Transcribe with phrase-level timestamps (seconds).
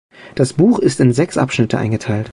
[0.33, 2.29] Das Buch ist in sechs Abschnitte eingeteilt.